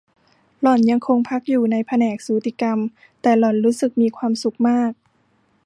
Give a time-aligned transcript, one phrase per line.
[0.61, 2.79] หล่อนยังคงพักอยู่ในแผนกสูติกรรม
[3.21, 4.91] แต่หล่อนรู้สึกมีความสุขมาก